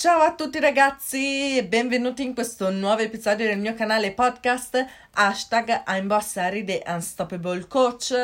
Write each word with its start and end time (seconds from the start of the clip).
Ciao 0.00 0.22
a 0.22 0.34
tutti 0.34 0.58
ragazzi 0.58 1.58
e 1.58 1.66
benvenuti 1.66 2.22
in 2.22 2.32
questo 2.32 2.70
nuovo 2.70 3.02
episodio 3.02 3.46
del 3.46 3.58
mio 3.58 3.74
canale 3.74 4.12
podcast 4.12 4.82
hashtag 5.10 5.82
I'm 5.88 6.06
Boss 6.06 6.36
Harry 6.36 6.64
The 6.64 6.82
Unstoppable 6.86 7.66
Coach. 7.66 8.14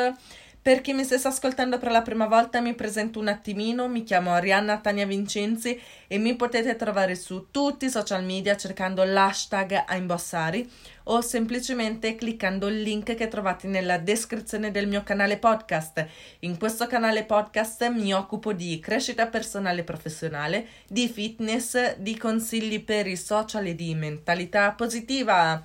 Per 0.61 0.81
chi 0.81 0.91
mi 0.91 1.05
stesse 1.05 1.29
ascoltando 1.29 1.77
per 1.77 1.91
la 1.91 2.01
prima 2.01 2.27
volta 2.27 2.59
mi 2.59 2.73
presento 2.73 3.19
un 3.19 3.29
attimino, 3.29 3.87
mi 3.87 4.03
chiamo 4.03 4.33
Arianna 4.33 4.79
Tania 4.79 5.05
Vincenzi 5.05 5.79
e 6.07 6.17
mi 6.17 6.35
potete 6.35 6.75
trovare 6.75 7.15
su 7.15 7.47
tutti 7.51 7.85
i 7.85 7.89
social 7.89 8.25
media 8.25 8.57
cercando 8.57 9.03
l'hashtag 9.05 9.85
Aimbossari 9.87 10.69
o 11.03 11.21
semplicemente 11.21 12.15
cliccando 12.15 12.67
il 12.67 12.81
link 12.81 13.15
che 13.15 13.27
trovate 13.29 13.67
nella 13.67 13.97
descrizione 13.97 14.71
del 14.71 14.87
mio 14.87 15.03
canale 15.03 15.37
podcast. 15.37 16.05
In 16.39 16.57
questo 16.57 16.85
canale 16.85 17.23
podcast 17.23 17.89
mi 17.89 18.13
occupo 18.13 18.51
di 18.51 18.77
crescita 18.79 19.27
personale 19.27 19.81
e 19.81 19.85
professionale, 19.85 20.67
di 20.87 21.07
fitness, 21.07 21.95
di 21.95 22.17
consigli 22.17 22.83
per 22.83 23.07
i 23.07 23.15
social 23.15 23.67
e 23.67 23.75
di 23.75 23.95
mentalità 23.95 24.73
positiva. 24.73 25.63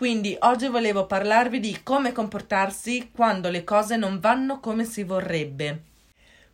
Quindi 0.00 0.34
oggi 0.40 0.66
volevo 0.66 1.04
parlarvi 1.04 1.60
di 1.60 1.80
come 1.82 2.12
comportarsi 2.12 3.10
quando 3.14 3.50
le 3.50 3.64
cose 3.64 3.98
non 3.98 4.18
vanno 4.18 4.58
come 4.58 4.86
si 4.86 5.02
vorrebbe. 5.02 5.82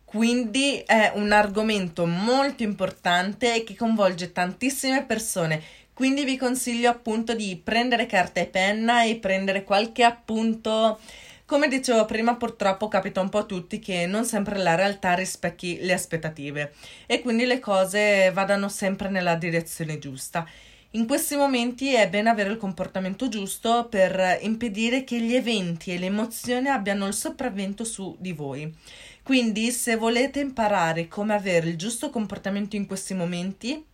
Quindi 0.03 0.83
è 0.85 1.13
un 1.15 1.31
argomento 1.31 2.05
molto 2.05 2.63
importante 2.63 3.55
e 3.55 3.63
che 3.63 3.73
coinvolge 3.73 4.33
tantissime 4.33 5.05
persone. 5.05 5.63
Quindi 5.93 6.25
vi 6.25 6.35
consiglio 6.35 6.89
appunto 6.89 7.33
di 7.35 7.55
prendere 7.55 8.05
carta 8.05 8.41
e 8.41 8.47
penna 8.47 9.05
e 9.05 9.15
prendere 9.15 9.63
qualche 9.63 10.03
appunto. 10.03 10.99
Come 11.45 11.69
dicevo 11.69 12.03
prima, 12.03 12.35
purtroppo 12.35 12.89
capita 12.89 13.21
un 13.21 13.29
po' 13.29 13.37
a 13.37 13.45
tutti 13.45 13.79
che 13.79 14.05
non 14.07 14.25
sempre 14.25 14.57
la 14.57 14.75
realtà 14.75 15.13
rispecchi 15.13 15.77
le 15.79 15.93
aspettative 15.93 16.73
e 17.05 17.21
quindi 17.21 17.45
le 17.45 17.59
cose 17.59 18.29
vadano 18.33 18.67
sempre 18.67 19.07
nella 19.07 19.35
direzione 19.35 19.99
giusta. 19.99 20.45
In 20.91 21.05
questi 21.05 21.35
momenti 21.35 21.93
è 21.93 22.09
bene 22.09 22.29
avere 22.29 22.49
il 22.49 22.57
comportamento 22.57 23.27
giusto 23.27 23.87
per 23.89 24.39
impedire 24.41 25.03
che 25.03 25.19
gli 25.19 25.35
eventi 25.35 25.91
e 25.91 25.97
le 25.97 26.05
emozioni 26.05 26.69
abbiano 26.69 27.07
il 27.07 27.13
sopravvento 27.13 27.83
su 27.83 28.15
di 28.17 28.31
voi. 28.31 28.73
Quindi, 29.21 29.71
se 29.71 29.97
volete 29.97 30.39
imparare 30.39 31.09
come 31.09 31.33
avere 31.33 31.67
il 31.67 31.77
giusto 31.77 32.09
comportamento 32.09 32.77
in 32.77 32.85
questi 32.85 33.13
momenti, 33.13 33.85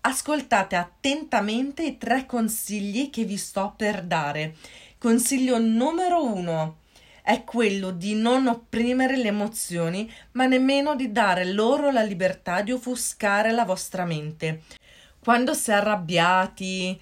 ascoltate 0.00 0.74
attentamente 0.74 1.84
i 1.84 1.96
tre 1.96 2.26
consigli 2.26 3.10
che 3.10 3.22
vi 3.22 3.36
sto 3.36 3.72
per 3.76 4.02
dare. 4.02 4.56
Consiglio 4.98 5.56
numero 5.58 6.24
uno 6.24 6.78
è 7.22 7.44
quello 7.44 7.92
di 7.92 8.14
non 8.14 8.48
opprimere 8.48 9.16
le 9.16 9.28
emozioni, 9.28 10.12
ma 10.32 10.46
nemmeno 10.46 10.96
di 10.96 11.12
dare 11.12 11.44
loro 11.44 11.92
la 11.92 12.02
libertà 12.02 12.60
di 12.62 12.72
offuscare 12.72 13.52
la 13.52 13.64
vostra 13.64 14.04
mente 14.04 14.62
quando 15.22 15.54
si 15.54 15.70
è 15.70 15.74
arrabbiati 15.74 17.00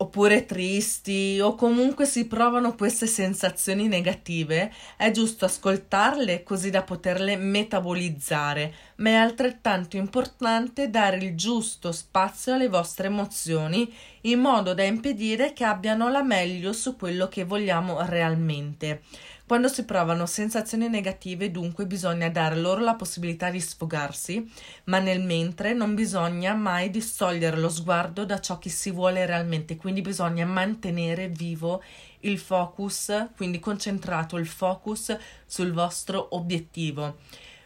oppure 0.00 0.46
tristi 0.46 1.38
o 1.40 1.54
comunque 1.54 2.06
si 2.06 2.26
provano 2.26 2.74
queste 2.74 3.06
sensazioni 3.06 3.86
negative, 3.86 4.72
è 4.96 5.10
giusto 5.10 5.44
ascoltarle 5.44 6.42
così 6.42 6.70
da 6.70 6.82
poterle 6.82 7.36
metabolizzare, 7.36 8.72
ma 8.96 9.10
è 9.10 9.14
altrettanto 9.14 9.96
importante 9.96 10.88
dare 10.88 11.18
il 11.18 11.36
giusto 11.36 11.92
spazio 11.92 12.54
alle 12.54 12.68
vostre 12.68 13.08
emozioni 13.08 13.92
in 14.22 14.40
modo 14.40 14.72
da 14.72 14.84
impedire 14.84 15.52
che 15.52 15.64
abbiano 15.64 16.08
la 16.08 16.22
meglio 16.22 16.72
su 16.72 16.96
quello 16.96 17.28
che 17.28 17.44
vogliamo 17.44 18.00
realmente. 18.06 19.02
Quando 19.50 19.66
si 19.66 19.84
provano 19.84 20.26
sensazioni 20.26 20.88
negative, 20.88 21.50
dunque, 21.50 21.84
bisogna 21.84 22.28
dare 22.28 22.54
loro 22.54 22.82
la 22.82 22.94
possibilità 22.94 23.50
di 23.50 23.60
sfogarsi, 23.60 24.48
ma 24.84 25.00
nel 25.00 25.20
mentre 25.20 25.72
non 25.72 25.96
bisogna 25.96 26.54
mai 26.54 26.88
distogliere 26.88 27.56
lo 27.56 27.68
sguardo 27.68 28.24
da 28.24 28.38
ciò 28.38 28.58
che 28.58 28.68
si 28.68 28.92
vuole 28.92 29.26
realmente, 29.26 29.74
quindi 29.74 30.02
bisogna 30.02 30.46
mantenere 30.46 31.26
vivo 31.26 31.82
il 32.20 32.38
focus, 32.38 33.30
quindi 33.34 33.58
concentrato 33.58 34.36
il 34.36 34.46
focus 34.46 35.18
sul 35.44 35.72
vostro 35.72 36.28
obiettivo. 36.36 37.16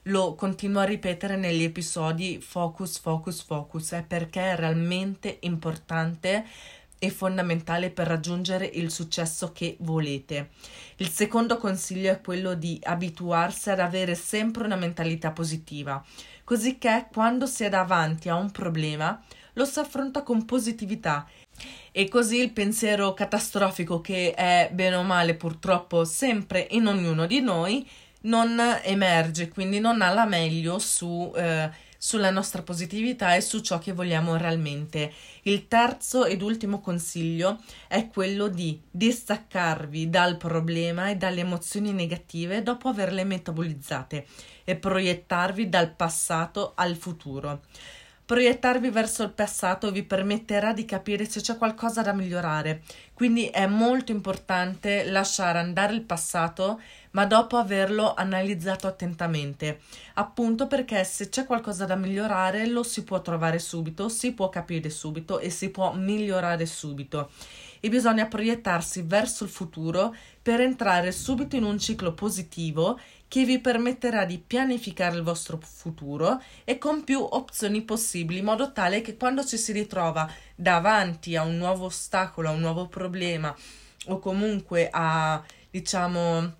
Lo 0.04 0.34
continuo 0.34 0.80
a 0.80 0.84
ripetere 0.84 1.36
negli 1.36 1.64
episodi 1.64 2.40
focus, 2.40 2.98
focus, 2.98 3.42
focus, 3.42 3.92
è 3.92 4.02
perché 4.04 4.52
è 4.52 4.56
realmente 4.56 5.36
importante 5.40 6.46
e 6.98 7.10
fondamentale 7.10 7.90
per 7.90 8.06
raggiungere 8.06 8.66
il 8.66 8.90
successo 8.90 9.52
che 9.52 9.76
volete. 9.80 10.50
Il 10.96 11.08
secondo 11.08 11.56
consiglio 11.56 12.10
è 12.10 12.20
quello 12.20 12.54
di 12.54 12.78
abituarsi 12.82 13.70
ad 13.70 13.80
avere 13.80 14.14
sempre 14.14 14.64
una 14.64 14.76
mentalità 14.76 15.30
positiva, 15.30 16.02
così 16.44 16.78
che 16.78 17.06
quando 17.12 17.46
si 17.46 17.64
è 17.64 17.68
davanti 17.68 18.28
a 18.28 18.36
un 18.36 18.50
problema 18.50 19.22
lo 19.54 19.64
si 19.64 19.78
affronta 19.78 20.22
con 20.22 20.44
positività 20.44 21.26
e 21.92 22.08
così 22.08 22.38
il 22.40 22.50
pensiero 22.50 23.14
catastrofico 23.14 24.00
che 24.00 24.34
è 24.34 24.68
bene 24.72 24.96
o 24.96 25.02
male 25.02 25.34
purtroppo 25.34 26.04
sempre 26.04 26.66
in 26.70 26.86
ognuno 26.86 27.26
di 27.26 27.40
noi 27.40 27.88
non 28.22 28.58
emerge, 28.82 29.48
quindi 29.48 29.80
non 29.80 30.00
ha 30.02 30.12
la 30.12 30.24
meglio 30.24 30.78
su 30.78 31.32
eh, 31.36 31.70
sulla 32.04 32.28
nostra 32.28 32.60
positività 32.60 33.34
e 33.34 33.40
su 33.40 33.60
ciò 33.60 33.78
che 33.78 33.94
vogliamo 33.94 34.36
realmente. 34.36 35.10
Il 35.44 35.68
terzo 35.68 36.26
ed 36.26 36.42
ultimo 36.42 36.80
consiglio 36.80 37.62
è 37.88 38.08
quello 38.08 38.48
di 38.48 38.78
distaccarvi 38.90 40.10
dal 40.10 40.36
problema 40.36 41.08
e 41.08 41.16
dalle 41.16 41.40
emozioni 41.40 41.94
negative 41.94 42.62
dopo 42.62 42.88
averle 42.88 43.24
metabolizzate 43.24 44.26
e 44.64 44.76
proiettarvi 44.76 45.70
dal 45.70 45.94
passato 45.94 46.72
al 46.74 46.94
futuro. 46.94 47.62
Proiettarvi 48.26 48.88
verso 48.88 49.22
il 49.22 49.32
passato 49.32 49.90
vi 49.90 50.02
permetterà 50.02 50.72
di 50.72 50.86
capire 50.86 51.28
se 51.28 51.42
c'è 51.42 51.58
qualcosa 51.58 52.00
da 52.00 52.14
migliorare, 52.14 52.80
quindi 53.12 53.48
è 53.48 53.66
molto 53.66 54.12
importante 54.12 55.04
lasciare 55.04 55.58
andare 55.58 55.92
il 55.92 56.00
passato, 56.00 56.80
ma 57.10 57.26
dopo 57.26 57.58
averlo 57.58 58.14
analizzato 58.14 58.86
attentamente, 58.86 59.80
appunto 60.14 60.66
perché 60.66 61.04
se 61.04 61.28
c'è 61.28 61.44
qualcosa 61.44 61.84
da 61.84 61.96
migliorare 61.96 62.66
lo 62.66 62.82
si 62.82 63.04
può 63.04 63.20
trovare 63.20 63.58
subito, 63.58 64.08
si 64.08 64.32
può 64.32 64.48
capire 64.48 64.88
subito 64.88 65.38
e 65.38 65.50
si 65.50 65.68
può 65.68 65.92
migliorare 65.92 66.64
subito 66.64 67.30
e 67.84 67.90
bisogna 67.90 68.24
proiettarsi 68.24 69.02
verso 69.02 69.44
il 69.44 69.50
futuro 69.50 70.16
per 70.40 70.58
entrare 70.62 71.12
subito 71.12 71.54
in 71.54 71.64
un 71.64 71.78
ciclo 71.78 72.14
positivo 72.14 72.98
che 73.28 73.44
vi 73.44 73.58
permetterà 73.58 74.24
di 74.24 74.38
pianificare 74.38 75.16
il 75.16 75.22
vostro 75.22 75.60
futuro 75.62 76.40
e 76.64 76.78
con 76.78 77.04
più 77.04 77.20
opzioni 77.22 77.82
possibili, 77.82 78.38
in 78.38 78.46
modo 78.46 78.72
tale 78.72 79.02
che 79.02 79.18
quando 79.18 79.44
ci 79.44 79.58
si 79.58 79.72
ritrova 79.72 80.26
davanti 80.54 81.36
a 81.36 81.42
un 81.42 81.58
nuovo 81.58 81.84
ostacolo, 81.84 82.48
a 82.48 82.52
un 82.52 82.60
nuovo 82.60 82.88
problema 82.88 83.54
o 84.06 84.18
comunque 84.18 84.88
a 84.90 85.44
diciamo 85.70 86.54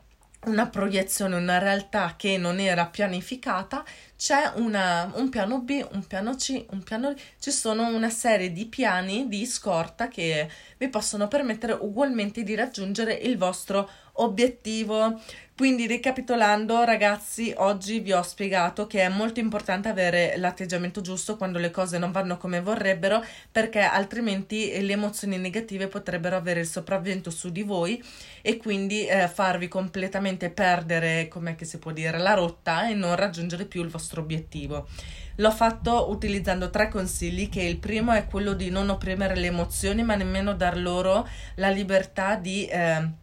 una 0.47 0.69
proiezione, 0.69 1.37
una 1.37 1.59
realtà 1.59 2.15
che 2.17 2.37
non 2.39 2.59
era 2.59 2.87
pianificata, 2.87 3.85
c'è 4.17 4.53
una, 4.57 5.11
un 5.15 5.29
piano 5.29 5.61
B, 5.61 5.87
un 5.93 6.07
piano 6.07 6.35
C, 6.37 6.65
un 6.71 6.83
piano 6.83 7.13
D, 7.13 7.21
ci 7.39 7.51
sono 7.51 7.87
una 7.89 8.11
serie 8.11 8.53
di 8.53 8.67
piani 8.67 9.29
di 9.29 9.45
scorta 9.47 10.09
che 10.09 10.49
vi 10.79 10.89
possono 10.89 11.29
permettere 11.29 11.73
ugualmente 11.73 12.43
di 12.43 12.55
raggiungere 12.55 13.15
il 13.15 13.37
vostro 13.37 13.89
obiettivo. 14.15 15.21
Quindi 15.57 15.87
ricapitolando 15.87 16.83
ragazzi, 16.83 17.55
oggi 17.59 18.01
vi 18.01 18.13
ho 18.13 18.23
spiegato 18.23 18.89
che 18.89 19.03
è 19.03 19.09
molto 19.09 19.39
importante 19.39 19.89
avere 19.89 20.35
l'atteggiamento 20.37 21.01
giusto 21.01 21.37
quando 21.37 21.61
le 21.61 21.71
cose 21.71 21.97
non 21.97 22.11
vanno 22.11 22.39
come 22.39 22.61
vorrebbero 22.61 23.25
perché 23.53 23.79
altrimenti 23.79 24.85
le 24.85 24.95
emozioni 24.95 25.39
negative 25.39 25.87
potrebbero 25.87 26.35
avere 26.35 26.59
il 26.59 26.67
sopravvento 26.67 27.31
su 27.31 27.53
di 27.53 27.63
voi 27.63 28.03
e 28.43 28.57
quindi 28.57 29.07
eh, 29.07 29.29
farvi 29.29 29.69
completamente 29.69 30.51
perdere, 30.51 31.29
come 31.29 31.57
si 31.61 31.79
può 31.79 31.93
dire, 31.93 32.19
la 32.19 32.35
rotta 32.35 32.89
e 32.89 32.95
non 32.95 33.15
raggiungere 33.15 33.67
più 33.67 33.81
il 33.85 33.91
vostro 33.91 34.23
obiettivo. 34.23 34.89
L'ho 35.37 35.53
fatto 35.53 36.11
utilizzando 36.11 36.69
tre 36.69 36.89
consigli, 36.89 37.49
che 37.49 37.63
il 37.63 37.79
primo 37.79 38.11
è 38.11 38.27
quello 38.27 38.55
di 38.55 38.71
non 38.71 38.89
opprimere 38.89 39.37
le 39.37 39.47
emozioni 39.47 40.03
ma 40.03 40.17
nemmeno 40.17 40.53
dar 40.53 40.77
loro 40.77 41.29
la 41.55 41.71
libertà 41.71 42.35
di... 42.35 42.67
Eh, 42.67 43.23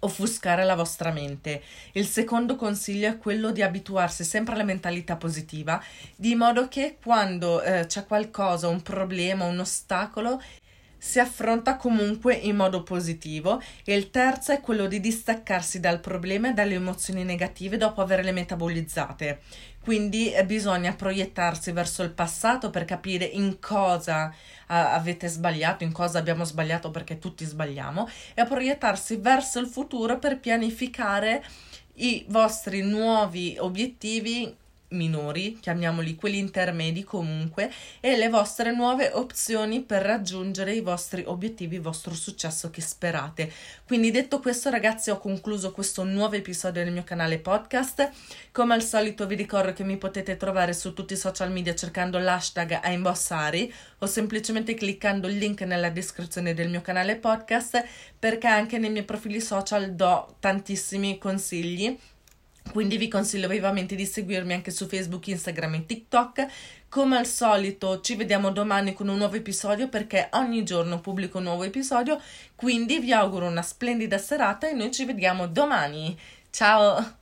offuscare 0.00 0.64
la 0.64 0.74
vostra 0.74 1.10
mente. 1.10 1.62
Il 1.92 2.06
secondo 2.06 2.56
consiglio 2.56 3.08
è 3.08 3.18
quello 3.18 3.50
di 3.50 3.62
abituarsi 3.62 4.24
sempre 4.24 4.54
alla 4.54 4.64
mentalità 4.64 5.16
positiva, 5.16 5.82
di 6.16 6.34
modo 6.34 6.68
che 6.68 6.96
quando 7.02 7.62
eh, 7.62 7.86
c'è 7.86 8.06
qualcosa, 8.06 8.68
un 8.68 8.82
problema, 8.82 9.44
un 9.44 9.58
ostacolo, 9.58 10.40
si 10.98 11.20
affronta 11.20 11.76
comunque 11.76 12.34
in 12.34 12.56
modo 12.56 12.82
positivo 12.82 13.62
e 13.84 13.94
il 13.94 14.10
terzo 14.10 14.52
è 14.52 14.60
quello 14.60 14.86
di 14.86 15.00
distaccarsi 15.00 15.80
dal 15.80 16.00
problema 16.00 16.50
e 16.50 16.52
dalle 16.52 16.74
emozioni 16.74 17.24
negative 17.24 17.76
dopo 17.76 18.00
averle 18.00 18.32
metabolizzate. 18.32 19.40
Quindi 19.80 20.32
eh, 20.32 20.44
bisogna 20.44 20.92
proiettarsi 20.92 21.72
verso 21.72 22.02
il 22.02 22.10
passato 22.10 22.68
per 22.68 22.84
capire 22.84 23.24
in 23.24 23.58
cosa 23.58 24.30
eh, 24.30 24.34
avete 24.66 25.28
sbagliato, 25.28 25.84
in 25.84 25.92
cosa 25.92 26.18
abbiamo 26.18 26.44
sbagliato 26.44 26.90
perché 26.90 27.18
tutti 27.18 27.44
sbagliamo 27.44 28.06
e 28.34 28.44
proiettarsi 28.44 29.16
verso 29.16 29.60
il 29.60 29.66
futuro 29.66 30.18
per 30.18 30.40
pianificare 30.40 31.42
i 31.94 32.24
vostri 32.28 32.82
nuovi 32.82 33.56
obiettivi 33.58 34.54
minori, 34.90 35.58
chiamiamoli 35.60 36.14
quelli 36.14 36.38
intermedi 36.38 37.04
comunque, 37.04 37.70
e 38.00 38.16
le 38.16 38.28
vostre 38.28 38.74
nuove 38.74 39.10
opzioni 39.12 39.82
per 39.82 40.02
raggiungere 40.02 40.74
i 40.74 40.80
vostri 40.80 41.22
obiettivi, 41.26 41.76
il 41.76 41.82
vostro 41.82 42.14
successo 42.14 42.70
che 42.70 42.80
sperate. 42.80 43.52
Quindi 43.86 44.10
detto 44.10 44.40
questo 44.40 44.70
ragazzi 44.70 45.10
ho 45.10 45.18
concluso 45.18 45.72
questo 45.72 46.04
nuovo 46.04 46.36
episodio 46.36 46.84
del 46.84 46.92
mio 46.92 47.04
canale 47.04 47.38
podcast. 47.38 48.10
Come 48.52 48.74
al 48.74 48.82
solito 48.82 49.26
vi 49.26 49.34
ricordo 49.34 49.72
che 49.72 49.84
mi 49.84 49.96
potete 49.96 50.36
trovare 50.36 50.72
su 50.72 50.92
tutti 50.92 51.12
i 51.12 51.16
social 51.16 51.50
media 51.50 51.74
cercando 51.74 52.18
l'hashtag 52.18 52.80
Aimbossari 52.82 53.72
o 53.98 54.06
semplicemente 54.06 54.74
cliccando 54.74 55.28
il 55.28 55.38
link 55.38 55.62
nella 55.62 55.90
descrizione 55.90 56.54
del 56.54 56.68
mio 56.68 56.80
canale 56.80 57.16
podcast 57.16 57.84
perché 58.18 58.46
anche 58.46 58.78
nei 58.78 58.90
miei 58.90 59.04
profili 59.04 59.40
social 59.40 59.94
do 59.94 60.36
tantissimi 60.40 61.18
consigli 61.18 61.98
quindi 62.72 62.96
vi 62.96 63.08
consiglio 63.08 63.48
vivamente 63.48 63.94
di 63.94 64.04
seguirmi 64.04 64.52
anche 64.52 64.70
su 64.70 64.86
Facebook, 64.86 65.26
Instagram 65.26 65.74
e 65.74 65.86
TikTok. 65.86 66.46
Come 66.88 67.18
al 67.18 67.26
solito 67.26 68.00
ci 68.00 68.14
vediamo 68.16 68.50
domani 68.50 68.94
con 68.94 69.08
un 69.08 69.18
nuovo 69.18 69.36
episodio 69.36 69.88
perché 69.88 70.28
ogni 70.32 70.64
giorno 70.64 71.00
pubblico 71.00 71.38
un 71.38 71.44
nuovo 71.44 71.64
episodio, 71.64 72.20
quindi 72.54 72.98
vi 72.98 73.12
auguro 73.12 73.46
una 73.46 73.62
splendida 73.62 74.18
serata 74.18 74.68
e 74.68 74.72
noi 74.72 74.90
ci 74.90 75.04
vediamo 75.04 75.46
domani. 75.46 76.18
Ciao! 76.50 77.17